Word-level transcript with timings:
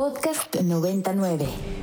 Podcast 0.00 0.56
99. 0.64 1.79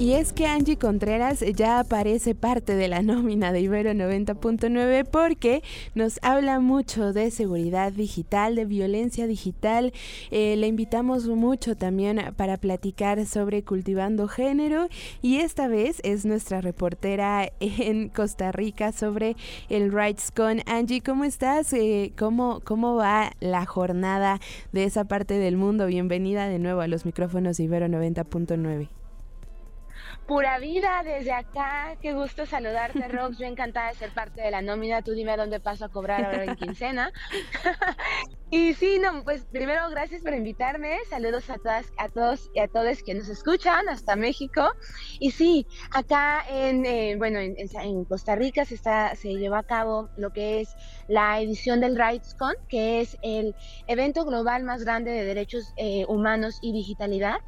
Y 0.00 0.14
es 0.14 0.32
que 0.32 0.46
Angie 0.46 0.78
Contreras 0.78 1.44
ya 1.54 1.78
aparece 1.78 2.34
parte 2.34 2.74
de 2.74 2.88
la 2.88 3.02
nómina 3.02 3.52
de 3.52 3.60
Ibero 3.60 3.90
90.9 3.90 5.04
porque 5.04 5.62
nos 5.94 6.18
habla 6.22 6.58
mucho 6.58 7.12
de 7.12 7.30
seguridad 7.30 7.92
digital, 7.92 8.54
de 8.56 8.64
violencia 8.64 9.26
digital. 9.26 9.92
Eh, 10.30 10.56
le 10.56 10.68
invitamos 10.68 11.28
mucho 11.28 11.76
también 11.76 12.32
para 12.38 12.56
platicar 12.56 13.26
sobre 13.26 13.62
cultivando 13.62 14.26
género 14.26 14.88
y 15.20 15.36
esta 15.36 15.68
vez 15.68 16.00
es 16.02 16.24
nuestra 16.24 16.62
reportera 16.62 17.52
en 17.60 18.08
Costa 18.08 18.52
Rica 18.52 18.92
sobre 18.92 19.36
el 19.68 19.92
RightsCon. 19.92 20.62
Angie, 20.64 21.02
¿cómo 21.02 21.24
estás? 21.24 21.74
Eh, 21.74 22.14
¿cómo, 22.18 22.62
¿Cómo 22.64 22.94
va 22.94 23.32
la 23.40 23.66
jornada 23.66 24.40
de 24.72 24.84
esa 24.84 25.04
parte 25.04 25.34
del 25.34 25.58
mundo? 25.58 25.84
Bienvenida 25.84 26.48
de 26.48 26.58
nuevo 26.58 26.80
a 26.80 26.88
los 26.88 27.04
micrófonos 27.04 27.58
de 27.58 27.64
Ibero 27.64 27.86
90.9 27.86 28.99
pura 30.26 30.58
vida 30.58 31.02
desde 31.04 31.32
acá. 31.32 31.96
Qué 32.00 32.12
gusto 32.12 32.46
saludarte, 32.46 33.08
Rox. 33.08 33.38
Yo 33.38 33.46
encantada 33.46 33.88
de 33.88 33.94
ser 33.94 34.10
parte 34.10 34.42
de 34.42 34.50
la 34.50 34.62
nómina. 34.62 35.02
Tú 35.02 35.12
dime 35.12 35.36
dónde 35.36 35.60
paso 35.60 35.84
a 35.84 35.88
cobrar 35.88 36.24
ahora 36.24 36.44
en 36.44 36.56
quincena. 36.56 37.12
y 38.50 38.74
sí, 38.74 38.98
no, 38.98 39.24
pues 39.24 39.46
primero 39.46 39.88
gracias 39.90 40.22
por 40.22 40.34
invitarme. 40.34 40.98
Saludos 41.08 41.48
a 41.50 41.56
todas, 41.58 41.86
a 41.98 42.08
todos 42.08 42.50
y 42.54 42.60
a 42.60 42.68
todos 42.68 43.02
que 43.02 43.14
nos 43.14 43.28
escuchan 43.28 43.88
hasta 43.88 44.16
México. 44.16 44.72
Y 45.18 45.30
sí, 45.30 45.66
acá 45.92 46.44
en, 46.48 46.84
eh, 46.86 47.14
bueno, 47.16 47.38
en, 47.38 48.04
Costa 48.04 48.34
Rica 48.36 48.64
se 48.64 48.74
está, 48.74 49.14
se 49.14 49.34
llevó 49.34 49.56
a 49.56 49.62
cabo 49.62 50.08
lo 50.16 50.32
que 50.32 50.60
es 50.60 50.74
la 51.08 51.40
edición 51.40 51.80
del 51.80 51.96
RightsCon, 51.96 52.54
que 52.68 53.00
es 53.00 53.18
el 53.22 53.54
evento 53.86 54.24
global 54.24 54.64
más 54.64 54.84
grande 54.84 55.10
de 55.10 55.24
derechos 55.24 55.72
eh, 55.76 56.04
humanos 56.08 56.58
y 56.62 56.72
digitalidad. 56.72 57.40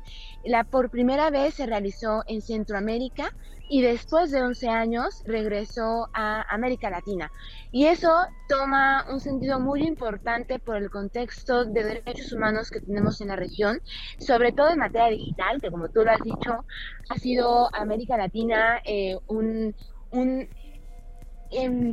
La 0.44 0.64
por 0.64 0.90
primera 0.90 1.30
vez 1.30 1.54
se 1.54 1.66
realizó 1.66 2.24
en 2.26 2.41
Centroamérica 2.42 3.34
y 3.68 3.80
después 3.80 4.30
de 4.30 4.42
11 4.42 4.68
años 4.68 5.22
regresó 5.24 6.08
a 6.12 6.42
América 6.54 6.90
Latina. 6.90 7.32
Y 7.70 7.86
eso 7.86 8.12
toma 8.48 9.06
un 9.10 9.20
sentido 9.20 9.60
muy 9.60 9.82
importante 9.84 10.58
por 10.58 10.76
el 10.76 10.90
contexto 10.90 11.64
de 11.64 11.82
derechos 11.82 12.32
humanos 12.32 12.70
que 12.70 12.80
tenemos 12.80 13.20
en 13.22 13.28
la 13.28 13.36
región, 13.36 13.80
sobre 14.18 14.52
todo 14.52 14.70
en 14.70 14.78
materia 14.78 15.08
digital, 15.08 15.60
que 15.60 15.70
como 15.70 15.88
tú 15.88 16.04
lo 16.04 16.10
has 16.10 16.20
dicho, 16.22 16.66
ha 17.08 17.18
sido 17.18 17.74
América 17.74 18.18
Latina 18.18 18.82
eh, 18.84 19.16
un, 19.26 19.74
un 20.10 20.48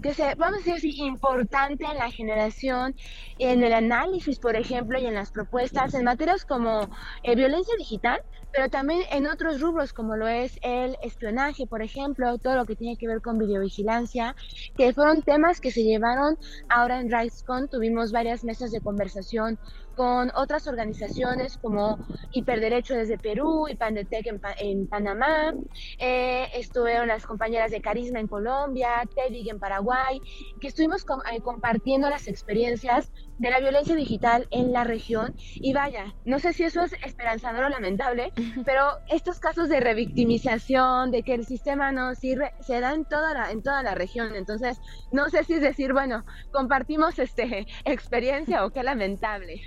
que 0.01 0.13
sea, 0.13 0.35
vamos 0.35 0.65
a 0.67 0.73
decir 0.73 0.95
importante 0.99 1.83
en 1.83 1.97
la 1.97 2.09
generación, 2.09 2.95
en 3.39 3.61
el 3.61 3.73
análisis, 3.73 4.39
por 4.39 4.55
ejemplo, 4.55 4.97
y 4.99 5.05
en 5.05 5.15
las 5.15 5.31
propuestas 5.31 5.93
en 5.93 6.05
materias 6.05 6.45
como 6.45 6.89
eh, 7.23 7.35
violencia 7.35 7.73
digital, 7.77 8.21
pero 8.51 8.69
también 8.69 9.01
en 9.11 9.27
otros 9.27 9.61
rubros 9.61 9.93
como 9.93 10.15
lo 10.15 10.27
es 10.27 10.59
el 10.61 10.97
espionaje, 11.01 11.67
por 11.67 11.81
ejemplo, 11.81 12.37
todo 12.37 12.55
lo 12.55 12.65
que 12.65 12.75
tiene 12.75 12.97
que 12.97 13.07
ver 13.07 13.21
con 13.21 13.37
videovigilancia, 13.37 14.35
que 14.77 14.93
fueron 14.93 15.21
temas 15.21 15.61
que 15.61 15.71
se 15.71 15.83
llevaron 15.83 16.37
ahora 16.69 16.99
en 16.99 17.11
RightsCon. 17.11 17.67
Tuvimos 17.69 18.11
varias 18.11 18.43
mesas 18.43 18.71
de 18.71 18.81
conversación 18.81 19.59
con 19.99 20.31
otras 20.33 20.65
organizaciones 20.65 21.57
como 21.57 21.99
Hiperderecho 22.31 22.95
desde 22.95 23.17
Perú 23.17 23.67
y 23.67 23.75
Pandetec 23.75 24.27
en, 24.27 24.41
en 24.59 24.87
Panamá. 24.87 25.53
Eh, 25.97 26.47
estuvieron 26.53 27.09
las 27.09 27.25
compañeras 27.25 27.69
de 27.71 27.81
Carisma 27.81 28.21
en 28.21 28.27
Colombia, 28.27 29.01
TEDIG 29.13 29.49
en 29.49 29.59
Paraguay, 29.59 30.21
que 30.61 30.69
estuvimos 30.69 31.03
eh, 31.03 31.41
compartiendo 31.41 32.09
las 32.09 32.29
experiencias 32.29 33.11
de 33.39 33.49
la 33.49 33.59
violencia 33.59 33.93
digital 33.93 34.47
en 34.51 34.71
la 34.71 34.85
región. 34.85 35.35
Y 35.55 35.73
vaya, 35.73 36.15
no 36.23 36.39
sé 36.39 36.53
si 36.53 36.63
eso 36.63 36.81
es 36.81 36.93
esperanzador 37.05 37.65
o 37.65 37.69
lamentable, 37.69 38.31
pero 38.65 38.83
estos 39.07 39.39
casos 39.39 39.69
de 39.69 39.79
revictimización, 39.79 41.11
de 41.11 41.23
que 41.23 41.33
el 41.33 41.45
sistema 41.45 41.91
no 41.91 42.15
sirve, 42.15 42.51
se 42.59 42.79
dan 42.79 42.95
en 42.95 43.05
toda 43.05 43.33
la, 43.33 43.51
en 43.51 43.61
toda 43.61 43.83
la 43.83 43.95
región. 43.95 44.35
Entonces, 44.35 44.77
no 45.11 45.29
sé 45.29 45.43
si 45.43 45.53
es 45.53 45.61
decir, 45.61 45.93
bueno, 45.93 46.23
compartimos 46.51 47.19
este 47.19 47.67
experiencia 47.85 48.65
o 48.65 48.71
qué 48.71 48.83
lamentable. 48.83 49.61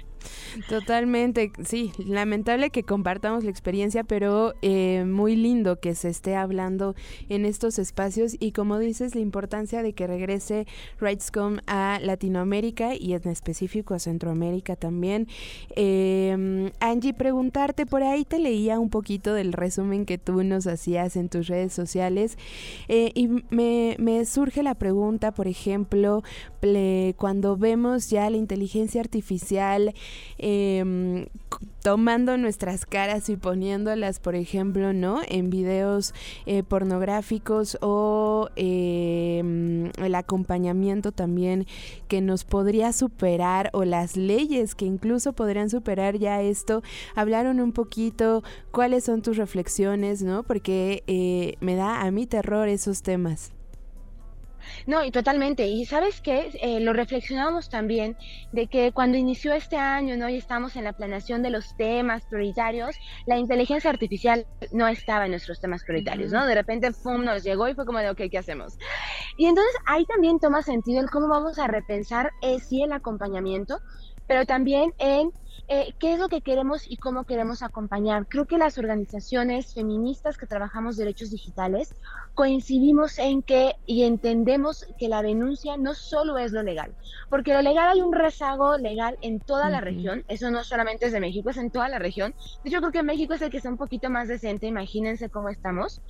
Totalmente, 0.69 1.53
sí, 1.65 1.93
lamentable 1.99 2.71
que 2.71 2.83
compartamos 2.83 3.44
la 3.44 3.50
experiencia, 3.50 4.05
pero 4.05 4.55
eh, 4.62 5.05
muy 5.06 5.37
lindo 5.37 5.81
que 5.81 5.94
se 5.94 6.09
esté 6.09 6.37
hablando 6.37 6.94
en 7.28 7.44
estos 7.44 7.78
espacios 7.78 8.37
y 8.38 8.53
como 8.53 8.78
dices, 8.78 9.15
la 9.15 9.21
importancia 9.21 9.82
de 9.82 9.93
que 9.93 10.06
regrese 10.06 10.66
RightsCom 11.00 11.59
a 11.66 11.99
Latinoamérica 12.03 12.94
y 12.94 13.15
en 13.15 13.28
específico 13.28 13.94
a 13.94 13.99
Centroamérica 13.99 14.77
también. 14.77 15.27
Em, 15.77 16.71
Angie, 16.81 17.15
preguntarte, 17.15 17.87
por 17.87 18.03
ahí 18.03 18.25
te 18.25 18.38
leía 18.38 18.78
un 18.78 18.91
poquito 18.91 19.34
del 19.34 19.53
resumen 19.53 20.05
que 20.05 20.19
tú 20.19 20.43
nos 20.43 20.66
hacías 20.66 21.16
en 21.16 21.28
tus 21.28 21.49
redes 21.49 21.72
sociales 21.72 22.37
eh, 22.88 23.11
y 23.15 23.28
me, 23.50 23.97
me 23.99 24.25
surge 24.27 24.62
la 24.62 24.75
pregunta, 24.75 25.32
por 25.32 25.49
ejemplo, 25.49 26.22
cuando 27.16 27.56
vemos 27.56 28.09
ya 28.11 28.31
la 28.31 28.37
inteligencia 28.37 29.00
artificial, 29.00 29.94
Em, 30.39 31.27
tomando 31.83 32.37
nuestras 32.37 32.87
caras 32.87 33.28
y 33.28 33.37
poniéndolas, 33.37 34.21
por 34.21 34.34
ejemplo, 34.34 34.93
¿no? 34.93 35.21
En 35.28 35.50
videos 35.50 36.15
eh, 36.47 36.62
pornográficos 36.62 37.78
o 37.81 38.49
em, 38.56 39.91
el 39.99 40.15
acompañamiento 40.15 41.12
también 41.12 41.67
que 42.09 42.21
nos 42.21 42.45
podría 42.45 42.93
superar 42.93 43.71
o 43.73 43.84
las 43.84 44.17
leyes 44.17 44.75
que 44.75 44.84
incluso 44.84 45.33
podrían 45.33 45.71
superar 45.71 46.19
ya 46.19 46.43
esto. 46.43 46.83
Hablaron 47.15 47.61
un 47.61 47.73
poquito 47.73 48.43
cuáles 48.71 49.05
son 49.05 49.23
tus 49.23 49.37
reflexiones, 49.37 50.23
¿no? 50.23 50.43
Porque 50.43 51.03
eh, 51.06 51.56
me 51.61 51.75
da 51.75 52.03
a 52.03 52.11
mí 52.11 52.27
terror 52.27 52.69
esos 52.69 53.03
temas. 53.03 53.53
No, 54.87 55.05
y 55.05 55.11
totalmente. 55.11 55.67
Y 55.67 55.84
sabes 55.84 56.21
qué, 56.21 56.50
eh, 56.61 56.81
lo 56.81 56.93
reflexionamos 56.93 57.69
también 57.69 58.17
de 58.53 58.67
que 58.67 58.93
cuando 58.93 59.19
inició 59.19 59.53
este 59.53 59.77
año, 59.77 60.17
¿no? 60.17 60.28
Y 60.28 60.37
estamos 60.37 60.77
en 60.77 60.84
la 60.84 60.93
planeación 60.93 61.43
de 61.43 61.50
los 61.50 61.77
temas 61.77 62.25
prioritarios, 62.27 62.97
la 63.27 63.39
inteligencia 63.39 63.91
artificial 63.91 64.47
no 64.73 64.89
estaba 64.89 65.25
en 65.25 65.33
nuestros 65.33 65.61
temas 65.61 65.83
prioritarios, 65.84 66.33
¿no? 66.33 66.47
De 66.47 66.55
repente, 66.55 66.93
¡fum!, 66.93 67.25
nos 67.25 67.43
llegó 67.43 67.69
y 67.69 67.75
fue 67.75 67.87
como 67.87 67.99
de, 67.99 68.11
ok, 68.11 68.23
¿qué 68.31 68.39
hacemos? 68.39 68.77
Y 69.37 69.47
entonces 69.47 69.75
ahí 69.87 70.05
también 70.06 70.39
toma 70.39 70.62
sentido 70.62 71.00
el 71.00 71.11
cómo 71.11 71.29
vamos 71.29 71.59
a 71.59 71.67
repensar, 71.67 72.31
eh, 72.43 72.59
sí, 72.61 72.83
el 72.83 72.93
acompañamiento, 72.93 73.81
pero 74.32 74.47
también 74.47 74.94
en 74.97 75.31
eh, 75.69 75.93
qué 75.98 76.15
es 76.15 76.19
lo 76.19 76.31
que 76.31 76.41
queremos 76.41 76.91
y 76.91 76.97
cómo 76.97 77.25
queremos 77.25 77.62
acompañar. 77.62 78.26
Creo 78.26 78.47
que 78.47 78.56
las 78.56 78.78
organizaciones 78.78 79.75
feministas 79.75 80.38
que 80.38 80.47
trabajamos 80.47 80.97
derechos 80.97 81.31
digitales 81.31 81.94
coincidimos 82.32 83.19
en 83.19 83.43
que 83.43 83.75
y 83.84 84.04
entendemos 84.04 84.87
que 84.98 85.10
la 85.10 85.20
denuncia 85.20 85.76
no 85.76 85.93
solo 85.93 86.38
es 86.38 86.53
lo 86.53 86.62
legal, 86.62 86.94
porque 87.28 87.53
lo 87.53 87.60
legal 87.60 87.91
hay 87.91 88.00
un 88.00 88.15
rezago 88.15 88.78
legal 88.78 89.19
en 89.20 89.38
toda 89.38 89.69
la 89.69 89.82
región, 89.82 90.25
eso 90.28 90.50
no 90.50 90.64
solamente 90.64 91.04
es 91.04 91.12
de 91.12 91.20
México, 91.20 91.50
es 91.50 91.59
en 91.59 91.70
toda 91.70 91.91
la 91.91 91.99
región. 91.99 92.34
De 92.64 92.70
hecho, 92.70 92.78
creo 92.78 92.91
que 92.91 93.03
México 93.03 93.34
es 93.34 93.43
el 93.43 93.50
que 93.50 93.59
está 93.59 93.69
un 93.69 93.76
poquito 93.76 94.09
más 94.09 94.28
decente, 94.28 94.66
imagínense 94.66 95.28
cómo 95.28 95.50
estamos. 95.50 96.00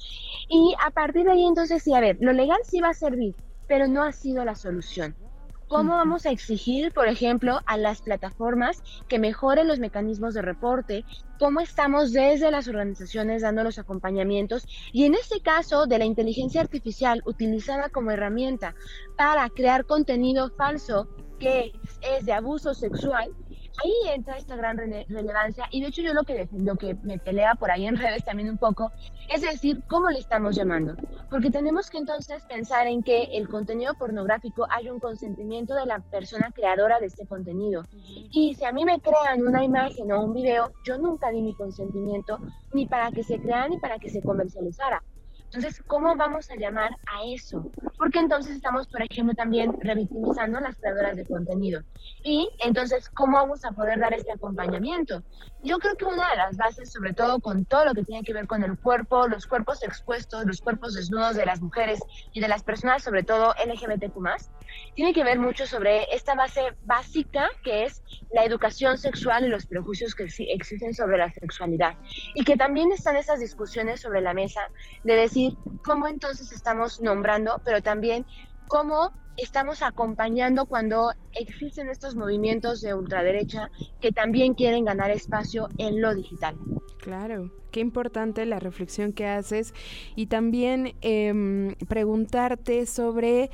Y 0.49 0.77
a 0.87 0.93
partir 0.93 1.25
de 1.25 1.33
ahí, 1.33 1.45
entonces, 1.45 1.83
sí, 1.83 1.93
a 1.93 1.99
ver, 1.99 2.19
lo 2.21 2.33
legal 2.33 2.61
sí 2.63 2.81
va 2.81 2.91
a 2.91 2.95
servir, 2.95 3.35
pero 3.67 3.89
no 3.89 4.05
ha 4.05 4.13
sido 4.13 4.45
la 4.45 4.55
solución. 4.55 5.17
¿Cómo 5.73 5.95
vamos 5.95 6.27
a 6.27 6.31
exigir, 6.31 6.93
por 6.93 7.09
ejemplo, 7.09 7.61
a 7.65 7.79
las 7.79 8.03
plataformas 8.03 8.83
que 9.09 9.19
mejoren 9.19 9.67
los 9.67 9.79
mecanismos 9.79 10.35
de 10.35 10.43
reporte? 10.43 11.07
¿Cómo 11.39 11.61
estamos 11.61 12.13
desde 12.13 12.51
las 12.51 12.69
organizaciones 12.69 13.41
dando 13.41 13.65
los 13.65 13.79
acompañamientos? 13.79 14.67
Y 14.93 15.07
en 15.07 15.15
este 15.15 15.41
caso 15.41 15.87
de 15.87 15.99
la 15.99 16.05
inteligencia 16.05 16.61
artificial 16.61 17.23
utilizada 17.25 17.89
como 17.89 18.11
herramienta 18.11 18.75
para 19.17 19.49
crear 19.49 19.87
contenido 19.87 20.51
falso 20.59 21.09
que 21.41 21.73
es 22.03 22.27
de 22.27 22.35
abuso 22.35 22.75
sexual, 22.75 23.35
ahí 23.83 24.15
entra 24.15 24.37
esta 24.37 24.57
gran 24.57 24.77
relevancia 24.77 25.67
y 25.71 25.81
de 25.81 25.89
hecho 25.89 26.03
yo 26.03 26.15
lo 26.15 26.25
que, 26.25 26.49
lo 26.53 26.77
que 26.77 26.95
me 27.03 27.19
pelea 27.19 27.55
por 27.55 27.71
ahí 27.71 27.87
en 27.87 27.97
redes 27.99 28.25
también 28.25 28.51
un 28.51 28.59
poco 28.59 28.93
es 29.29 29.41
decir, 29.41 29.83
¿cómo 29.89 30.11
le 30.11 30.19
estamos 30.19 30.55
llamando? 30.55 30.95
Porque 31.31 31.51
tenemos 31.51 31.89
que 31.89 31.99
entonces 31.99 32.45
pensar 32.45 32.87
en 32.87 33.03
que 33.03 33.25
el 33.33 33.49
contenido 33.49 33.95
pornográfico 33.95 34.67
hay 34.69 34.91
un 34.91 35.01
consentimiento 35.01 35.75
de 35.75 35.87
la 35.87 36.01
persona 36.01 36.51
creadora 36.55 37.01
de 37.01 37.07
este 37.07 37.27
contenido. 37.27 37.85
Y 38.31 38.55
si 38.55 38.65
a 38.65 38.73
mí 38.73 38.85
me 38.85 39.01
crean 39.01 39.47
una 39.47 39.65
imagen 39.65 40.13
o 40.13 40.25
un 40.25 40.35
video, 40.35 40.73
yo 40.85 40.99
nunca 40.99 41.31
di 41.31 41.41
mi 41.41 41.55
consentimiento 41.55 42.39
ni 42.75 42.87
para 42.87 43.11
que 43.11 43.23
se 43.23 43.41
creara 43.41 43.69
ni 43.69 43.79
para 43.79 43.99
que 43.99 44.11
se 44.11 44.23
comercializara. 44.23 45.03
Entonces, 45.55 45.83
¿cómo 45.87 46.17
vamos 46.17 46.51
a 46.51 46.57
llamar 46.57 46.93
a 47.05 47.25
eso? 47.27 47.71
Porque 47.99 48.21
entonces 48.21 48.57
estamos, 48.57 48.89
por 48.89 49.03
ejemplo, 49.03 49.35
también 49.35 49.79
revictimizando 49.81 50.57
a 50.57 50.63
las 50.63 50.77
creadoras 50.79 51.15
de 51.15 51.27
contenido. 51.27 51.83
Y 52.25 52.49
entonces, 52.65 53.11
¿cómo 53.11 53.37
vamos 53.37 53.63
a 53.67 53.73
poder 53.73 54.01
dar 54.01 54.15
este 54.15 54.33
acompañamiento? 54.33 55.23
Yo 55.65 55.79
creo 55.79 55.95
que 55.95 56.05
una 56.05 56.29
de 56.31 56.37
las 56.37 56.57
bases, 56.57 56.91
sobre 56.91 57.13
todo 57.13 57.39
con 57.39 57.65
todo 57.65 57.85
lo 57.85 57.95
que 57.95 58.03
tiene 58.03 58.25
que 58.25 58.33
ver 58.33 58.49
con 58.49 58.65
el 58.65 58.77
cuerpo, 58.77 59.29
los 59.29 59.47
cuerpos 59.47 59.85
expuestos, 59.85 60.45
los 60.45 60.61
cuerpos 60.61 60.95
desnudos 60.95 61.37
de 61.37 61.47
las 61.47 61.61
mujeres 61.61 62.01
y 62.33 62.41
de 62.41 62.49
las 62.49 62.65
personas, 62.65 63.05
sobre 63.05 63.23
todo 63.23 63.55
LGBTQ+, 63.65 64.19
tiene 64.97 65.15
que 65.15 65.23
ver 65.23 65.39
mucho 65.39 65.67
sobre 65.67 66.13
esta 66.13 66.35
base 66.35 66.77
básica 66.83 67.49
que 67.63 67.85
es 67.85 68.03
la 68.33 68.45
educación 68.45 68.99
sexual 68.99 69.45
y 69.45 69.49
los 69.49 69.67
prejuicios 69.67 70.17
que 70.17 70.25
existen 70.25 70.95
sobre 70.95 71.19
la 71.19 71.31
sexualidad. 71.31 71.95
Y 72.35 72.43
que 72.43 72.57
también 72.57 72.91
están 72.91 73.17
esas 73.17 73.39
discusiones 73.39 74.01
sobre 74.01 74.21
la 74.21 74.35
mesa 74.35 74.63
de 75.05 75.15
decir, 75.15 75.53
cómo 75.85 76.09
entonces 76.09 76.51
estamos 76.51 77.01
nombrando, 77.01 77.61
pero 77.65 77.83
también 77.83 78.27
cómo 78.67 79.13
estamos 79.37 79.83
acompañando 79.83 80.67
cuando 80.67 81.13
existen 81.33 81.89
estos 81.89 82.15
movimientos 82.17 82.81
de 82.81 82.95
ultraderecha 82.95 83.71
que 84.01 84.13
también 84.13 84.55
quieren 84.55 84.85
ganar 84.85 85.11
espacio 85.11 85.69
en 85.79 86.01
lo 86.01 86.15
digital. 86.15 86.57
Claro, 87.03 87.51
qué 87.73 87.81
importante 87.81 88.47
la 88.47 88.61
reflexión 88.61 89.13
que 89.13 89.27
haces 89.27 89.75
y 90.15 90.27
también 90.27 90.95
em, 91.01 91.75
preguntarte 91.89 92.87
sobre, 92.87 93.51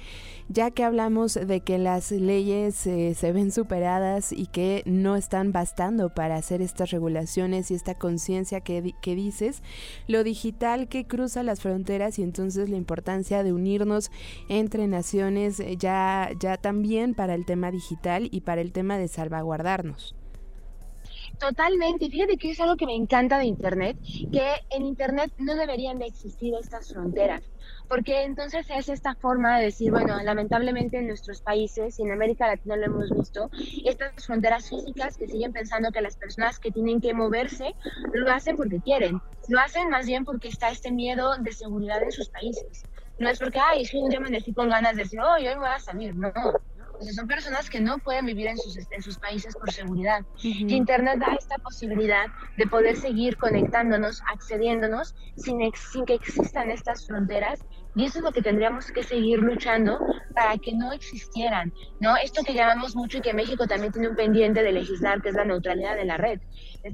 ya 0.50 0.70
que 0.70 0.84
hablamos 0.84 1.32
de 1.32 1.60
que 1.62 1.78
las 1.78 2.12
leyes 2.12 2.86
eh, 2.86 3.14
se 3.14 3.32
ven 3.32 3.50
superadas 3.50 4.32
y 4.32 4.48
que 4.48 4.82
no 4.84 5.16
están 5.16 5.50
bastando 5.50 6.12
para 6.12 6.36
hacer 6.36 6.60
estas 6.60 6.90
regulaciones 6.90 7.70
y 7.70 7.74
esta 7.74 7.94
conciencia 7.94 8.60
que, 8.60 8.92
que 9.00 9.14
dices, 9.14 9.62
lo 10.08 10.24
digital 10.24 10.86
que 10.88 11.06
cruza 11.06 11.42
las 11.42 11.62
fronteras 11.62 12.18
y 12.18 12.24
entonces 12.24 12.68
la 12.68 12.76
importancia 12.76 13.42
de 13.42 13.54
unirnos 13.54 14.10
entre 14.50 14.88
naciones 14.88 15.58
eh, 15.58 15.78
ya, 15.78 16.32
ya 16.38 16.58
también 16.58 17.14
para 17.14 17.34
el 17.34 17.46
tema 17.46 17.70
digital 17.70 18.28
y 18.30 18.42
para 18.42 18.60
el 18.60 18.72
tema 18.72 18.98
de 18.98 19.08
salvaguardarnos. 19.08 20.17
Totalmente. 21.38 22.10
Fíjate 22.10 22.36
que 22.36 22.50
es 22.50 22.60
algo 22.60 22.76
que 22.76 22.86
me 22.86 22.94
encanta 22.94 23.38
de 23.38 23.46
Internet, 23.46 23.96
que 24.32 24.50
en 24.70 24.84
Internet 24.84 25.32
no 25.38 25.54
deberían 25.54 25.98
de 25.98 26.06
existir 26.06 26.52
estas 26.60 26.92
fronteras, 26.92 27.42
porque 27.88 28.24
entonces 28.24 28.66
es 28.70 28.88
esta 28.88 29.14
forma 29.14 29.58
de 29.58 29.66
decir, 29.66 29.92
bueno, 29.92 30.20
lamentablemente 30.22 30.98
en 30.98 31.06
nuestros 31.06 31.40
países 31.40 31.98
y 31.98 32.02
en 32.02 32.10
América 32.10 32.48
Latina 32.48 32.76
lo 32.76 32.86
hemos 32.86 33.10
visto, 33.10 33.50
estas 33.84 34.26
fronteras 34.26 34.68
físicas 34.68 35.16
que 35.16 35.28
siguen 35.28 35.52
pensando 35.52 35.92
que 35.92 36.00
las 36.00 36.16
personas 36.16 36.58
que 36.58 36.72
tienen 36.72 37.00
que 37.00 37.14
moverse 37.14 37.74
lo 38.12 38.30
hacen 38.32 38.56
porque 38.56 38.80
quieren, 38.80 39.20
lo 39.48 39.60
hacen 39.60 39.90
más 39.90 40.06
bien 40.06 40.24
porque 40.24 40.48
está 40.48 40.70
este 40.70 40.90
miedo 40.90 41.36
de 41.38 41.52
seguridad 41.52 42.02
en 42.02 42.10
sus 42.10 42.28
países. 42.28 42.84
No 43.18 43.28
es 43.28 43.38
porque, 43.38 43.58
ay, 43.58 43.84
día 43.84 44.20
me 44.20 44.54
con 44.54 44.68
ganas 44.68 44.96
de 44.96 45.02
decir, 45.02 45.20
oh, 45.20 45.38
yo 45.38 45.50
me 45.50 45.58
voy 45.58 45.68
a 45.68 45.78
salir, 45.78 46.14
no 46.14 46.32
son 47.14 47.26
personas 47.26 47.68
que 47.70 47.80
no 47.80 47.98
pueden 47.98 48.26
vivir 48.26 48.46
en 48.48 48.58
sus, 48.58 48.76
en 48.90 49.02
sus 49.02 49.18
países 49.18 49.54
por 49.54 49.72
seguridad. 49.72 50.22
Internet 50.42 51.18
da 51.18 51.34
esta 51.34 51.56
posibilidad 51.58 52.26
de 52.56 52.66
poder 52.66 52.96
seguir 52.96 53.36
conectándonos, 53.36 54.20
accediéndonos, 54.32 55.14
sin, 55.36 55.58
sin 55.92 56.04
que 56.04 56.14
existan 56.14 56.70
estas 56.70 57.06
fronteras 57.06 57.60
y 57.94 58.04
eso 58.04 58.18
es 58.18 58.24
lo 58.24 58.32
que 58.32 58.42
tendríamos 58.42 58.90
que 58.90 59.02
seguir 59.02 59.40
luchando 59.40 59.98
para 60.34 60.56
que 60.58 60.72
no 60.72 60.92
existieran, 60.92 61.72
¿no? 62.00 62.16
Esto 62.16 62.42
que 62.44 62.54
llamamos 62.54 62.94
mucho 62.94 63.18
y 63.18 63.20
que 63.20 63.34
México 63.34 63.66
también 63.66 63.92
tiene 63.92 64.08
un 64.08 64.16
pendiente 64.16 64.62
de 64.62 64.72
legislar, 64.72 65.20
que 65.20 65.30
es 65.30 65.34
la 65.34 65.44
neutralidad 65.44 65.96
de 65.96 66.04
la 66.04 66.16
red. 66.16 66.40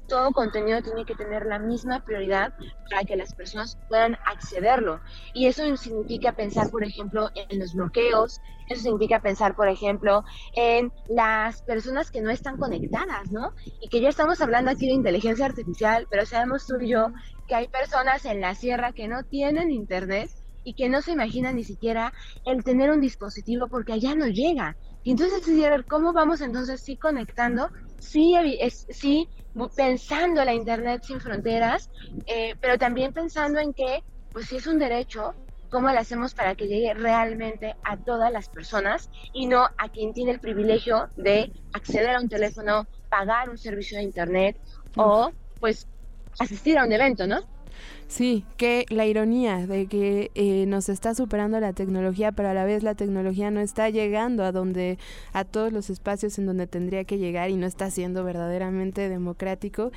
Todo 0.08 0.32
contenido 0.32 0.80
tiene 0.82 1.04
que 1.04 1.14
tener 1.14 1.44
la 1.46 1.58
misma 1.58 2.04
prioridad 2.04 2.54
para 2.90 3.04
que 3.04 3.16
las 3.16 3.34
personas 3.34 3.78
puedan 3.88 4.16
accederlo. 4.24 5.00
Y 5.34 5.46
eso 5.46 5.76
significa 5.76 6.32
pensar, 6.32 6.70
por 6.70 6.84
ejemplo, 6.84 7.28
en 7.34 7.58
los 7.58 7.74
bloqueos, 7.74 8.40
eso 8.68 8.82
significa 8.82 9.20
pensar, 9.20 9.54
por 9.54 9.68
ejemplo, 9.68 10.24
en 10.54 10.90
las 11.08 11.62
personas 11.62 12.10
que 12.10 12.22
no 12.22 12.30
están 12.30 12.56
conectadas, 12.56 13.30
¿no? 13.30 13.52
Y 13.80 13.88
que 13.88 14.00
ya 14.00 14.08
estamos 14.08 14.40
hablando 14.40 14.70
aquí 14.70 14.86
de 14.86 14.94
inteligencia 14.94 15.44
artificial, 15.44 16.06
pero 16.10 16.24
sabemos 16.24 16.66
tú 16.66 16.80
y 16.80 16.88
yo 16.88 17.08
que 17.46 17.54
hay 17.54 17.68
personas 17.68 18.24
en 18.24 18.40
la 18.40 18.54
sierra 18.54 18.92
que 18.92 19.06
no 19.06 19.22
tienen 19.24 19.70
internet 19.70 20.30
y 20.64 20.74
que 20.74 20.88
no 20.88 21.02
se 21.02 21.12
imagina 21.12 21.52
ni 21.52 21.62
siquiera 21.62 22.12
el 22.44 22.64
tener 22.64 22.90
un 22.90 23.00
dispositivo 23.00 23.68
porque 23.68 23.92
allá 23.92 24.14
no 24.14 24.26
llega. 24.26 24.76
Y 25.02 25.12
entonces, 25.12 25.42
¿cómo 25.86 26.12
vamos 26.12 26.40
entonces 26.40 26.82
sí 26.82 26.96
conectando? 26.96 27.70
Sí, 27.98 28.34
es, 28.58 28.86
sí 28.88 29.28
pensando 29.76 30.44
la 30.44 30.54
Internet 30.54 31.02
sin 31.04 31.20
fronteras, 31.20 31.90
eh, 32.26 32.54
pero 32.60 32.78
también 32.78 33.12
pensando 33.12 33.60
en 33.60 33.72
que, 33.72 34.02
pues 34.32 34.46
si 34.46 34.56
es 34.56 34.66
un 34.66 34.78
derecho, 34.78 35.34
¿cómo 35.70 35.90
lo 35.90 35.98
hacemos 35.98 36.34
para 36.34 36.54
que 36.54 36.66
llegue 36.66 36.94
realmente 36.94 37.74
a 37.84 37.96
todas 37.96 38.32
las 38.32 38.48
personas 38.48 39.10
y 39.32 39.46
no 39.46 39.64
a 39.64 39.88
quien 39.88 40.12
tiene 40.12 40.32
el 40.32 40.40
privilegio 40.40 41.08
de 41.16 41.52
acceder 41.72 42.16
a 42.16 42.20
un 42.20 42.28
teléfono, 42.28 42.86
pagar 43.08 43.48
un 43.48 43.58
servicio 43.58 43.98
de 43.98 44.04
Internet 44.04 44.56
o 44.96 45.30
pues 45.60 45.86
asistir 46.38 46.78
a 46.78 46.84
un 46.84 46.92
evento, 46.92 47.26
¿no? 47.26 47.40
Sí, 48.14 48.44
que 48.58 48.86
la 48.90 49.06
ironía 49.06 49.66
de 49.66 49.88
que 49.88 50.30
eh, 50.36 50.66
nos 50.68 50.88
está 50.88 51.16
superando 51.16 51.58
la 51.58 51.72
tecnología, 51.72 52.30
pero 52.30 52.50
a 52.50 52.54
la 52.54 52.64
vez 52.64 52.84
la 52.84 52.94
tecnología 52.94 53.50
no 53.50 53.58
está 53.58 53.90
llegando 53.90 54.44
a 54.44 54.52
donde, 54.52 54.98
a 55.32 55.42
todos 55.42 55.72
los 55.72 55.90
espacios 55.90 56.38
en 56.38 56.46
donde 56.46 56.68
tendría 56.68 57.02
que 57.02 57.18
llegar 57.18 57.50
y 57.50 57.56
no 57.56 57.66
está 57.66 57.90
siendo 57.90 58.22
verdaderamente 58.22 59.08
democrático. 59.08 59.90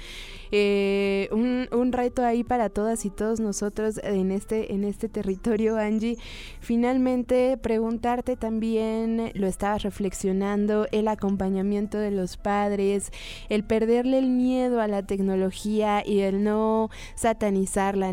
Eh, 0.51 1.29
un, 1.31 1.67
un, 1.71 1.91
reto 1.91 2.25
ahí 2.25 2.43
para 2.43 2.69
todas 2.69 3.05
y 3.05 3.11
todos 3.11 3.39
nosotros 3.39 3.99
en 4.03 4.31
este, 4.31 4.73
en 4.73 4.83
este 4.83 5.09
territorio, 5.09 5.77
Angie. 5.77 6.17
Finalmente, 6.59 7.55
preguntarte 7.57 8.35
también, 8.35 9.31
lo 9.35 9.45
estabas 9.45 9.83
reflexionando, 9.83 10.87
el 10.91 11.07
acompañamiento 11.07 11.99
de 11.99 12.09
los 12.09 12.35
padres, 12.35 13.11
el 13.49 13.63
perderle 13.63 14.17
el 14.17 14.29
miedo 14.31 14.81
a 14.81 14.87
la 14.87 15.03
tecnología 15.03 16.01
y 16.03 16.21
el 16.21 16.43
no 16.43 16.89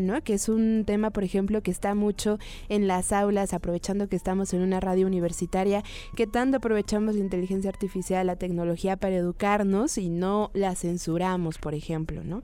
¿no? 0.01 0.21
Que 0.23 0.33
es 0.33 0.49
un 0.49 0.83
tema, 0.85 1.11
por 1.11 1.23
ejemplo, 1.23 1.61
que 1.61 1.71
está 1.71 1.95
mucho 1.95 2.39
en 2.69 2.87
las 2.87 3.11
aulas, 3.11 3.53
aprovechando 3.53 4.07
que 4.07 4.15
estamos 4.15 4.53
en 4.53 4.61
una 4.61 4.79
radio 4.79 5.07
universitaria, 5.07 5.83
que 6.15 6.27
tanto 6.27 6.57
aprovechamos 6.57 7.15
la 7.15 7.21
inteligencia 7.21 7.69
artificial, 7.69 8.27
la 8.27 8.35
tecnología 8.35 8.97
para 8.97 9.15
educarnos 9.15 9.97
y 9.97 10.09
no 10.09 10.51
la 10.53 10.75
censuramos, 10.75 11.57
por 11.57 11.73
ejemplo, 11.73 12.23
¿no? 12.23 12.43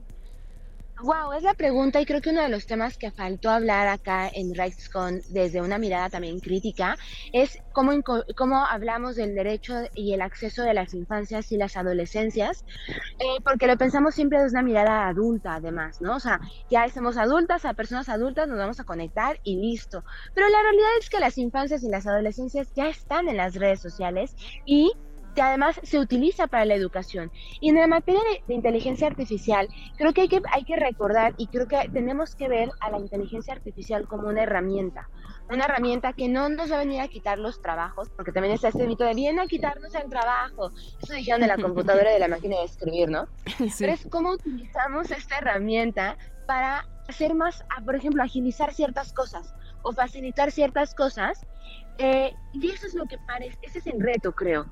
Wow, 1.02 1.32
es 1.32 1.42
la 1.42 1.54
pregunta 1.54 2.00
y 2.00 2.06
creo 2.06 2.20
que 2.20 2.30
uno 2.30 2.42
de 2.42 2.48
los 2.48 2.64
temas 2.64 2.96
que 2.96 3.10
faltó 3.10 3.50
hablar 3.50 3.88
acá 3.88 4.28
en 4.32 4.54
RightsCon 4.54 5.20
desde 5.30 5.60
una 5.60 5.76
mirada 5.76 6.08
también 6.08 6.38
crítica 6.38 6.96
es 7.32 7.58
cómo, 7.72 7.90
cómo 8.36 8.64
hablamos 8.64 9.16
del 9.16 9.34
derecho 9.34 9.74
y 9.96 10.12
el 10.12 10.22
acceso 10.22 10.62
de 10.62 10.74
las 10.74 10.94
infancias 10.94 11.50
y 11.50 11.56
las 11.56 11.76
adolescencias, 11.76 12.64
eh, 13.18 13.40
porque 13.42 13.66
lo 13.66 13.76
pensamos 13.76 14.14
siempre 14.14 14.40
desde 14.40 14.52
una 14.52 14.62
mirada 14.62 15.08
adulta 15.08 15.54
además, 15.54 16.00
¿no? 16.00 16.14
O 16.14 16.20
sea, 16.20 16.38
ya 16.70 16.88
somos 16.88 17.16
adultas, 17.16 17.64
a 17.64 17.74
personas 17.74 18.08
adultas 18.08 18.46
nos 18.46 18.58
vamos 18.58 18.78
a 18.78 18.84
conectar 18.84 19.40
y 19.42 19.56
listo. 19.56 20.04
Pero 20.34 20.48
la 20.50 20.62
realidad 20.62 20.90
es 21.00 21.10
que 21.10 21.18
las 21.18 21.36
infancias 21.36 21.82
y 21.82 21.88
las 21.88 22.06
adolescencias 22.06 22.72
ya 22.76 22.86
están 22.86 23.28
en 23.28 23.38
las 23.38 23.56
redes 23.56 23.80
sociales 23.80 24.36
y 24.66 24.92
que 25.34 25.42
además 25.42 25.80
se 25.82 25.98
utiliza 25.98 26.46
para 26.46 26.64
la 26.64 26.74
educación. 26.74 27.30
Y 27.60 27.70
en 27.70 27.76
la 27.76 27.86
materia 27.86 28.20
de, 28.46 28.54
inteligencia 28.54 29.06
artificial, 29.06 29.68
creo 29.96 30.12
que 30.12 30.22
hay, 30.22 30.28
que 30.28 30.40
hay 30.50 30.64
que 30.64 30.76
recordar 30.76 31.34
y 31.38 31.46
creo 31.46 31.66
que 31.66 31.88
tenemos 31.92 32.34
que 32.34 32.48
ver 32.48 32.70
a 32.80 32.90
la 32.90 32.98
inteligencia 32.98 33.54
artificial 33.54 34.06
como 34.06 34.28
una 34.28 34.42
herramienta. 34.42 35.08
Una 35.50 35.64
herramienta 35.64 36.12
que 36.12 36.28
no 36.28 36.48
nos 36.48 36.70
va 36.70 36.76
a 36.76 36.80
venir 36.80 37.00
a 37.00 37.08
quitar 37.08 37.38
los 37.38 37.60
trabajos, 37.60 38.10
porque 38.10 38.32
también 38.32 38.54
está 38.54 38.68
este 38.68 38.86
mito 38.86 39.04
de 39.04 39.14
viene 39.14 39.42
a 39.42 39.46
quitarnos 39.46 39.94
el 39.94 40.08
trabajo. 40.08 40.70
Eso 41.02 41.14
dijeron 41.14 41.40
de 41.40 41.46
la 41.46 41.56
computadora 41.62 42.10
y 42.10 42.14
de 42.14 42.20
la 42.20 42.28
máquina 42.28 42.58
de 42.58 42.64
escribir, 42.64 43.10
¿no? 43.10 43.26
Pero 43.78 43.92
es 43.92 44.06
cómo 44.10 44.32
utilizamos 44.32 45.10
esta 45.10 45.38
herramienta 45.38 46.16
para 46.46 46.86
hacer 47.08 47.34
más, 47.34 47.64
por 47.84 47.96
ejemplo, 47.96 48.22
agilizar 48.22 48.72
ciertas 48.72 49.12
cosas 49.12 49.54
o 49.82 49.92
facilitar 49.92 50.50
ciertas 50.50 50.94
cosas. 50.94 51.46
Eh, 51.98 52.32
y 52.52 52.70
eso 52.70 52.86
es 52.86 52.94
lo 52.94 53.04
que 53.06 53.18
parece, 53.26 53.58
ese 53.62 53.78
es 53.80 53.86
el 53.86 54.00
reto, 54.00 54.32
creo, 54.32 54.66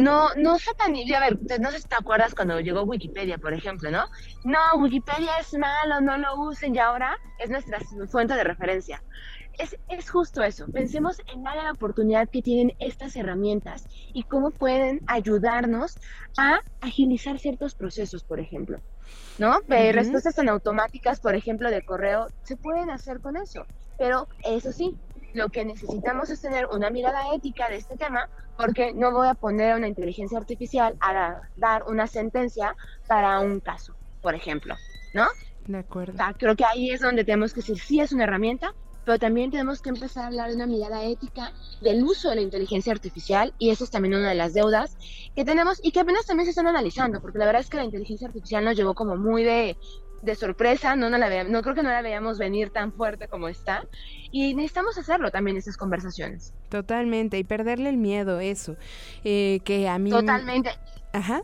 no, 0.00 0.34
no 0.36 0.58
satanizar, 0.58 1.22
a 1.22 1.30
ver, 1.30 1.60
no 1.60 1.70
sé 1.70 1.80
si 1.80 1.88
te 1.88 1.96
acuerdas 1.96 2.34
cuando 2.34 2.60
llegó 2.60 2.82
Wikipedia, 2.82 3.38
por 3.38 3.52
ejemplo, 3.52 3.90
¿no? 3.90 4.04
No, 4.44 4.58
Wikipedia 4.78 5.38
es 5.38 5.52
malo, 5.54 6.00
no 6.00 6.16
lo 6.18 6.40
usen 6.40 6.74
y 6.74 6.78
ahora 6.78 7.18
es 7.38 7.50
nuestra 7.50 7.78
fuente 8.10 8.34
de 8.34 8.44
referencia. 8.44 9.02
Es, 9.58 9.76
es 9.88 10.10
justo 10.10 10.42
eso, 10.42 10.66
pensemos 10.72 11.18
en 11.32 11.44
la 11.44 11.70
oportunidad 11.72 12.28
que 12.30 12.40
tienen 12.40 12.74
estas 12.78 13.16
herramientas 13.16 13.86
y 14.14 14.22
cómo 14.22 14.50
pueden 14.50 15.00
ayudarnos 15.06 15.98
a 16.38 16.60
agilizar 16.80 17.38
ciertos 17.38 17.74
procesos, 17.74 18.24
por 18.24 18.40
ejemplo. 18.40 18.78
¿No? 19.38 19.60
Respuestas 19.68 20.36
tan 20.36 20.48
automáticas, 20.48 21.20
por 21.20 21.34
ejemplo, 21.34 21.70
de 21.70 21.82
correo, 21.82 22.28
se 22.44 22.56
pueden 22.56 22.90
hacer 22.90 23.20
con 23.20 23.36
eso. 23.36 23.66
Pero 23.98 24.26
eso 24.42 24.72
sí, 24.72 24.96
lo 25.34 25.48
que 25.48 25.64
necesitamos 25.64 26.30
es 26.30 26.40
tener 26.40 26.66
una 26.66 26.90
mirada 26.90 27.34
ética 27.34 27.68
de 27.68 27.76
este 27.76 27.96
tema, 27.96 28.28
porque 28.56 28.92
no 28.92 29.12
voy 29.12 29.28
a 29.28 29.34
poner 29.34 29.72
a 29.72 29.76
una 29.76 29.88
inteligencia 29.88 30.38
artificial 30.38 30.96
a 31.00 31.40
dar 31.56 31.84
una 31.84 32.06
sentencia 32.06 32.76
para 33.06 33.40
un 33.40 33.60
caso, 33.60 33.94
por 34.20 34.34
ejemplo, 34.34 34.76
¿no? 35.14 35.26
De 35.66 35.78
acuerdo. 35.78 36.14
creo 36.38 36.56
que 36.56 36.64
ahí 36.64 36.90
es 36.90 37.00
donde 37.00 37.24
tenemos 37.24 37.52
que 37.52 37.60
decir, 37.60 37.78
sí 37.78 38.00
es 38.00 38.12
una 38.12 38.24
herramienta, 38.24 38.74
pero 39.04 39.18
también 39.18 39.50
tenemos 39.50 39.80
que 39.80 39.90
empezar 39.90 40.24
a 40.24 40.26
hablar 40.28 40.50
de 40.50 40.56
una 40.56 40.66
mirada 40.66 41.04
ética 41.04 41.52
del 41.80 42.04
uso 42.04 42.30
de 42.30 42.36
la 42.36 42.42
inteligencia 42.42 42.92
artificial 42.92 43.52
y 43.58 43.70
eso 43.70 43.84
es 43.84 43.90
también 43.90 44.14
una 44.14 44.28
de 44.28 44.34
las 44.34 44.54
deudas 44.54 44.96
que 45.34 45.44
tenemos 45.44 45.80
y 45.82 45.92
que 45.92 46.00
apenas 46.00 46.26
también 46.26 46.46
se 46.46 46.50
están 46.50 46.66
analizando, 46.66 47.20
porque 47.20 47.38
la 47.38 47.46
verdad 47.46 47.62
es 47.62 47.70
que 47.70 47.78
la 47.78 47.84
inteligencia 47.84 48.28
artificial 48.28 48.64
nos 48.64 48.76
llegó 48.76 48.94
como 48.94 49.16
muy 49.16 49.42
de, 49.42 49.76
de 50.22 50.34
sorpresa, 50.36 50.96
no, 50.96 51.10
no, 51.10 51.18
la 51.18 51.44
no 51.44 51.62
creo 51.62 51.74
que 51.74 51.82
no 51.82 51.90
la 51.90 52.00
veamos 52.00 52.38
venir 52.38 52.70
tan 52.70 52.92
fuerte 52.92 53.28
como 53.28 53.48
está 53.48 53.86
y 54.30 54.54
necesitamos 54.54 54.96
hacerlo 54.96 55.30
también 55.30 55.56
esas 55.56 55.76
conversaciones. 55.76 56.54
Totalmente, 56.68 57.38
y 57.38 57.44
perderle 57.44 57.90
el 57.90 57.96
miedo, 57.96 58.40
eso, 58.40 58.76
eh, 59.24 59.60
que 59.64 59.88
a 59.88 59.98
mí... 59.98 60.10
Totalmente. 60.10 60.70
Ajá. 61.12 61.42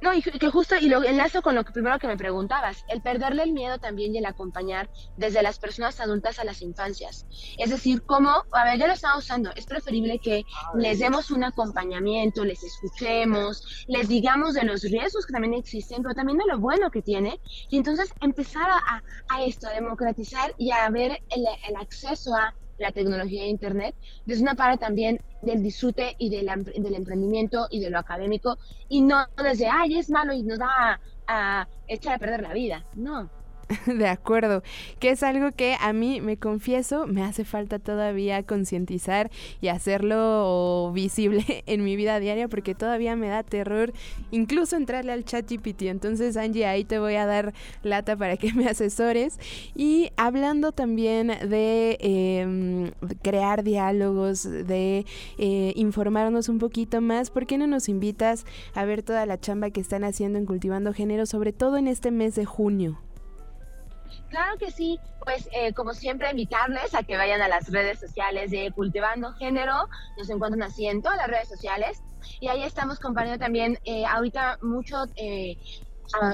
No, 0.00 0.14
y 0.14 0.22
que 0.22 0.48
justo, 0.50 0.76
y 0.76 0.88
lo 0.88 1.02
enlazo 1.02 1.42
con 1.42 1.56
lo 1.56 1.64
que 1.64 1.72
primero 1.72 1.98
que 1.98 2.06
me 2.06 2.16
preguntabas, 2.16 2.84
el 2.88 3.02
perderle 3.02 3.42
el 3.42 3.52
miedo 3.52 3.78
también 3.78 4.14
y 4.14 4.18
el 4.18 4.26
acompañar 4.26 4.88
desde 5.16 5.42
las 5.42 5.58
personas 5.58 5.98
adultas 5.98 6.38
a 6.38 6.44
las 6.44 6.62
infancias. 6.62 7.26
Es 7.58 7.70
decir, 7.70 8.04
cómo, 8.04 8.30
a 8.52 8.64
ver, 8.64 8.78
ya 8.78 8.86
lo 8.86 8.92
estamos 8.92 9.24
usando, 9.24 9.50
es 9.56 9.66
preferible 9.66 10.20
que 10.20 10.44
les 10.74 11.00
demos 11.00 11.32
un 11.32 11.42
acompañamiento, 11.42 12.44
les 12.44 12.62
escuchemos, 12.62 13.84
les 13.88 14.06
digamos 14.08 14.54
de 14.54 14.62
los 14.62 14.82
riesgos 14.82 15.26
que 15.26 15.32
también 15.32 15.54
existen, 15.54 16.02
pero 16.02 16.14
también 16.14 16.38
de 16.38 16.46
lo 16.46 16.60
bueno 16.60 16.92
que 16.92 17.02
tiene, 17.02 17.40
y 17.68 17.76
entonces 17.76 18.12
empezar 18.20 18.70
a, 18.70 19.02
a 19.28 19.42
esto, 19.42 19.66
a 19.66 19.72
democratizar 19.72 20.54
y 20.58 20.70
a 20.70 20.88
ver 20.90 21.18
el, 21.30 21.44
el 21.68 21.76
acceso 21.76 22.36
a 22.36 22.54
la 22.78 22.92
tecnología 22.92 23.42
de 23.42 23.48
Internet, 23.48 23.94
desde 24.24 24.42
una 24.42 24.54
parte 24.54 24.78
también 24.78 25.18
del 25.42 25.62
disfrute 25.62 26.14
y 26.18 26.30
del, 26.30 26.46
del 26.64 26.94
emprendimiento 26.94 27.66
y 27.70 27.80
de 27.80 27.90
lo 27.90 27.98
académico, 27.98 28.58
y 28.88 29.02
no 29.02 29.26
desde, 29.42 29.68
ay, 29.68 29.98
es 29.98 30.10
malo 30.10 30.32
y 30.32 30.42
nos 30.42 30.58
va 30.58 31.00
a 31.26 31.68
echar 31.86 32.14
a 32.14 32.18
perder 32.18 32.42
la 32.42 32.54
vida. 32.54 32.86
No, 32.94 33.30
De 33.86 34.06
acuerdo, 34.06 34.62
que 34.98 35.10
es 35.10 35.22
algo 35.22 35.52
que 35.52 35.76
a 35.80 35.92
mí, 35.92 36.20
me 36.20 36.36
confieso, 36.38 37.06
me 37.06 37.22
hace 37.22 37.44
falta 37.44 37.78
todavía 37.78 38.42
concientizar 38.42 39.30
y 39.60 39.68
hacerlo 39.68 40.90
visible 40.94 41.44
en 41.66 41.84
mi 41.84 41.96
vida 41.96 42.18
diaria 42.18 42.48
porque 42.48 42.74
todavía 42.74 43.14
me 43.16 43.28
da 43.28 43.42
terror 43.42 43.92
incluso 44.30 44.76
entrarle 44.76 45.12
al 45.12 45.24
chat 45.24 45.50
GPT. 45.50 45.82
Entonces, 45.82 46.36
Angie, 46.36 46.66
ahí 46.66 46.84
te 46.84 46.98
voy 46.98 47.16
a 47.16 47.26
dar 47.26 47.52
lata 47.82 48.16
para 48.16 48.36
que 48.36 48.52
me 48.54 48.66
asesores. 48.66 49.38
Y 49.74 50.10
hablando 50.16 50.72
también 50.72 51.28
de, 51.28 51.98
em, 52.00 52.90
crear 53.22 53.62
diálogos, 53.64 54.44
de 54.44 55.04
eh, 55.36 55.72
informarnos 55.76 56.48
un 56.48 56.58
poquito 56.58 57.00
más, 57.00 57.30
¿por 57.30 57.46
qué 57.46 57.58
no 57.58 57.66
nos 57.66 57.88
invitas 57.88 58.46
a 58.74 58.84
ver 58.84 59.02
toda 59.02 59.26
la 59.26 59.38
chamba 59.38 59.70
que 59.70 59.80
están 59.80 60.04
haciendo 60.04 60.38
en 60.38 60.46
Cultivando 60.46 60.92
Género, 60.92 61.26
sobre 61.26 61.52
todo 61.52 61.76
en 61.76 61.88
este 61.88 62.10
mes 62.10 62.34
de 62.34 62.44
junio? 62.44 62.98
Claro 64.28 64.58
que 64.58 64.70
sí, 64.70 64.98
pues 65.24 65.48
eh, 65.52 65.72
como 65.72 65.94
siempre 65.94 66.30
invitarles 66.30 66.94
a 66.94 67.02
que 67.02 67.16
vayan 67.16 67.40
a 67.40 67.48
las 67.48 67.70
redes 67.70 67.98
sociales 67.98 68.50
de 68.50 68.70
Cultivando 68.72 69.32
Género, 69.34 69.88
nos 70.16 70.30
encuentran 70.30 70.62
así 70.62 70.86
en 70.86 71.02
todas 71.02 71.18
las 71.18 71.28
redes 71.28 71.48
sociales. 71.48 72.02
Y 72.40 72.48
ahí 72.48 72.62
estamos 72.62 72.98
compartiendo 72.98 73.42
también 73.42 73.78
eh, 73.84 74.04
ahorita 74.04 74.58
mucho 74.62 75.04
eh, 75.16 75.56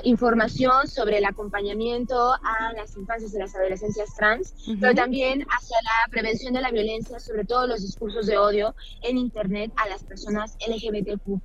información 0.05 0.87
sobre 0.87 1.19
el 1.19 1.25
acompañamiento 1.25 2.33
a 2.33 2.73
las 2.77 2.97
infancias 2.97 3.35
y 3.35 3.39
las 3.39 3.55
adolescencias 3.55 4.15
trans, 4.15 4.55
pero 4.81 4.95
también 4.95 5.45
hacia 5.49 5.77
la 5.83 6.11
prevención 6.11 6.55
de 6.55 6.61
la 6.61 6.71
violencia, 6.71 7.19
sobre 7.19 7.45
todo 7.45 7.67
los 7.67 7.83
discursos 7.83 8.27
de 8.27 8.39
odio 8.39 8.75
en 9.03 9.19
Internet 9.19 9.73
a 9.77 9.89
las 9.89 10.05
personas 10.05 10.57
LGBTQ. 10.67 11.43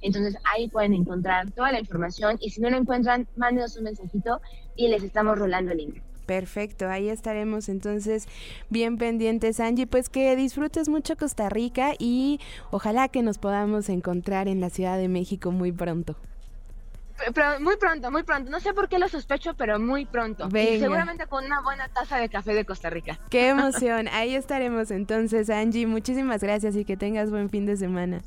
Entonces 0.00 0.36
ahí 0.52 0.68
pueden 0.68 0.94
encontrar 0.94 1.50
toda 1.52 1.72
la 1.72 1.78
información. 1.78 2.36
Y 2.40 2.50
si 2.50 2.60
no 2.60 2.70
lo 2.70 2.76
encuentran, 2.76 3.28
mándenos 3.36 3.76
un 3.76 3.84
mensajito 3.84 4.40
y 4.76 4.88
les 4.88 5.02
estamos 5.02 5.38
rolando 5.38 5.72
el 5.72 5.78
link. 5.78 5.96
Perfecto, 6.26 6.88
ahí 6.88 7.08
estaremos 7.08 7.68
entonces 7.68 8.28
bien 8.70 8.96
pendientes, 8.96 9.58
Angie. 9.60 9.86
Pues 9.86 10.08
que 10.08 10.36
disfrutes 10.36 10.88
mucho 10.88 11.16
Costa 11.16 11.48
Rica 11.48 11.92
y 11.98 12.40
ojalá 12.70 13.08
que 13.08 13.22
nos 13.22 13.38
podamos 13.38 13.88
encontrar 13.88 14.48
en 14.48 14.60
la 14.60 14.70
Ciudad 14.70 14.98
de 14.98 15.08
México 15.08 15.50
muy 15.50 15.72
pronto 15.72 16.16
pero 17.34 17.60
muy 17.60 17.76
pronto, 17.76 18.10
muy 18.10 18.22
pronto. 18.22 18.50
No 18.50 18.60
sé 18.60 18.74
por 18.74 18.88
qué 18.88 18.98
lo 18.98 19.08
sospecho, 19.08 19.54
pero 19.54 19.78
muy 19.78 20.06
pronto. 20.06 20.48
Y 20.48 20.78
seguramente 20.78 21.26
con 21.26 21.44
una 21.44 21.60
buena 21.60 21.88
taza 21.88 22.18
de 22.18 22.28
café 22.28 22.54
de 22.54 22.64
Costa 22.64 22.90
Rica. 22.90 23.18
Qué 23.30 23.48
emoción. 23.50 24.08
Ahí 24.08 24.34
estaremos 24.34 24.90
entonces, 24.90 25.50
Angie. 25.50 25.86
Muchísimas 25.86 26.42
gracias 26.42 26.76
y 26.76 26.84
que 26.84 26.96
tengas 26.96 27.30
buen 27.30 27.50
fin 27.50 27.66
de 27.66 27.76
semana. 27.76 28.22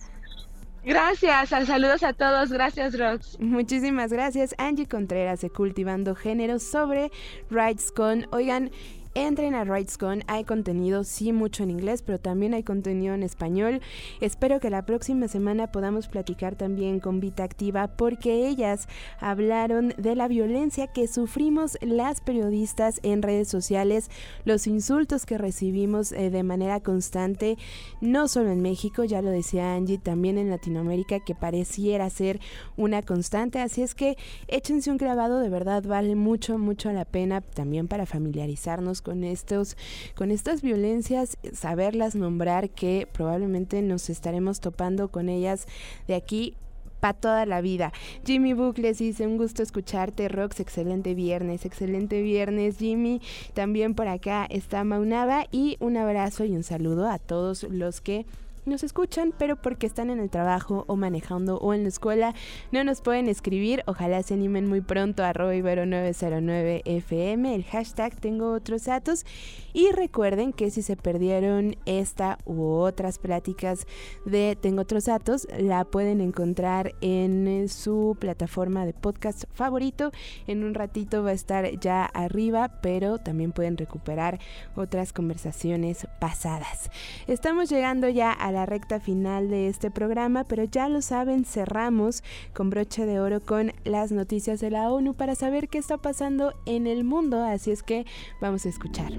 Gracias, 0.86 1.50
saludos 1.50 2.04
a 2.04 2.14
todos, 2.14 2.52
gracias 2.52 2.98
Rox. 2.98 3.40
Muchísimas 3.40 4.14
gracias, 4.14 4.54
Angie 4.60 4.86
Contreras 4.86 5.42
de 5.42 5.50
Cultivando 5.50 6.14
Género 6.14 6.60
sobre 6.60 7.12
RightsCon. 7.50 8.28
Oigan, 8.32 8.70
entren 9.16 9.56
a 9.56 9.64
RightsCon, 9.64 10.24
hay 10.28 10.44
contenido, 10.44 11.06
sí, 11.06 11.32
mucho 11.32 11.64
en 11.64 11.72
inglés, 11.72 12.02
pero 12.02 12.20
también 12.20 12.54
hay 12.54 12.64
contenido 12.64 13.14
en 13.14 13.24
español. 13.24 13.82
Espero 14.20 14.60
que 14.60 14.70
la 14.70 14.86
próxima 14.86 15.30
semana 15.30 15.72
podamos 15.72 16.10
platicar 16.10 16.56
también 16.56 17.00
con 17.00 17.22
Vita 17.22 17.46
Activa 17.46 17.88
porque 17.88 18.48
ellas 18.48 18.90
hablaron 19.20 19.94
de 19.98 20.16
la 20.16 20.28
violencia 20.28 20.88
que 20.88 21.08
sufrimos 21.08 21.78
las 21.82 22.20
periodistas 22.20 23.00
en 23.04 23.22
redes 23.22 23.48
sociales, 23.48 24.12
los 24.44 24.68
insultos 24.68 25.26
que 25.26 25.38
recibimos 25.38 26.12
eh, 26.12 26.30
de 26.30 26.44
manera 26.44 26.82
constante, 26.82 27.58
no 28.02 28.28
solo 28.28 28.52
en 28.52 28.62
México, 28.62 29.06
ya 29.06 29.22
lo 29.22 29.30
decía 29.30 29.76
Angie, 29.76 29.98
también 29.98 30.38
en 30.38 30.50
Latinoamérica, 30.50 31.22
que 31.22 31.36
pareciera 31.36 32.10
ser 32.10 32.42
una 32.76 33.02
constante. 33.02 33.60
Así 33.60 33.82
es 33.82 33.96
que 33.96 34.18
échense 34.50 34.92
un 34.92 34.98
grabado, 34.98 35.40
de 35.40 35.50
verdad 35.50 35.84
vale 35.84 36.16
mucho, 36.16 36.58
mucho 36.58 36.92
la 36.92 37.06
pena 37.06 37.40
también 37.40 37.88
para 37.88 38.06
familiarizarnos 38.06 39.05
con 39.06 39.24
estos, 39.24 39.78
con 40.16 40.32
estas 40.32 40.62
violencias, 40.64 41.38
saberlas 41.54 42.16
nombrar 42.16 42.72
que 42.72 43.08
probablemente 43.14 43.82
nos 43.84 44.10
estaremos 44.10 44.60
topando 44.60 45.10
con 45.10 45.30
ellas 45.30 45.68
de 46.08 46.16
aquí 46.16 46.56
para 47.00 47.14
toda 47.14 47.46
la 47.46 47.62
vida. 47.62 47.94
Jimmy 48.26 48.54
Book 48.54 48.80
les 48.80 48.98
dice 48.98 49.28
un 49.28 49.38
gusto 49.38 49.62
escucharte, 49.62 50.28
Rox, 50.28 50.60
excelente 50.60 51.14
viernes, 51.14 51.66
excelente 51.66 52.22
viernes, 52.24 52.78
Jimmy. 52.80 53.22
También 53.54 53.94
por 53.94 54.08
acá 54.08 54.48
está 54.50 54.84
Maunaba 54.84 55.46
y 55.52 55.78
un 55.80 55.98
abrazo 55.98 56.46
y 56.46 56.56
un 56.56 56.64
saludo 56.64 57.08
a 57.08 57.20
todos 57.20 57.64
los 57.64 58.02
que 58.02 58.26
nos 58.66 58.84
escuchan, 58.84 59.34
pero 59.38 59.56
porque 59.56 59.88
están 59.88 60.10
en 60.10 60.20
el 60.20 60.30
trabajo 60.30 60.86
o 60.88 60.96
manejando 60.96 61.58
o 61.58 61.74
en 61.74 61.84
la 61.84 61.90
escuela, 61.90 62.34
no 62.72 62.84
nos 62.84 63.02
pueden 63.02 63.28
escribir. 63.28 63.84
Ojalá 63.88 64.22
se 64.24 64.34
animen 64.34 64.68
muy 64.68 64.82
pronto 64.82 65.24
a 65.24 65.34
Ibero 65.56 65.86
909 65.86 66.82
FM, 66.86 67.56
el 67.56 67.64
hashtag 67.64 68.16
tengo 68.16 68.54
otros 68.54 68.86
datos. 68.86 69.26
Y 69.74 69.92
recuerden 69.92 70.54
que 70.54 70.72
si 70.72 70.82
se 70.82 70.96
perdieron 70.96 71.76
esta 71.86 72.38
u 72.46 72.64
otras 72.64 73.20
pláticas 73.20 73.86
de 74.24 74.58
Tengo 74.60 74.82
otros 74.82 75.06
datos, 75.06 75.48
la 75.60 75.84
pueden 75.84 76.22
encontrar 76.22 76.96
en 77.02 77.68
su 77.68 78.16
plataforma 78.20 78.86
de 78.86 78.94
podcast 78.94 79.44
favorito. 79.54 80.12
En 80.48 80.64
un 80.64 80.74
ratito 80.74 81.24
va 81.24 81.32
a 81.32 81.34
estar 81.34 81.78
ya 81.80 82.06
arriba, 82.06 82.80
pero 82.82 83.18
también 83.18 83.52
pueden 83.52 83.78
recuperar 83.78 84.40
otras 84.76 85.12
conversaciones 85.12 86.08
pasadas. 86.20 86.90
Estamos 87.28 87.70
llegando 87.70 88.08
ya 88.08 88.32
a 88.32 88.52
la 88.56 88.66
recta 88.66 89.00
final 89.00 89.50
de 89.50 89.68
este 89.68 89.92
programa, 89.92 90.46
pero 90.46 90.64
ya 90.64 90.90
lo 90.90 91.02
saben, 91.02 91.46
cerramos 91.46 92.24
con 92.54 92.72
broche 92.72 93.06
de 93.06 93.20
oro 93.20 93.42
con 93.42 93.74
las 93.84 94.12
noticias 94.12 94.60
de 94.62 94.72
la 94.72 94.90
ONU 94.90 95.14
para 95.14 95.36
saber 95.36 95.68
qué 95.68 95.78
está 95.78 95.98
pasando 95.98 96.56
en 96.66 96.88
el 96.88 97.04
mundo, 97.04 97.44
así 97.44 97.70
es 97.72 97.84
que 97.84 98.06
vamos 98.42 98.66
a 98.66 98.70
escuchar. 98.70 99.12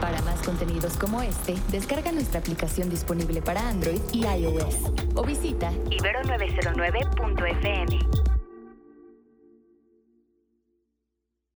Para 0.00 0.22
más 0.22 0.40
contenidos 0.42 0.96
como 0.96 1.20
este, 1.22 1.54
descarga 1.70 2.10
nuestra 2.12 2.40
aplicación 2.40 2.88
disponible 2.88 3.42
para 3.42 3.68
Android 3.68 4.00
y 4.12 4.24
iOS 4.24 4.76
o 5.14 5.22
visita 5.24 5.70
ibero909.fm. 5.90 8.33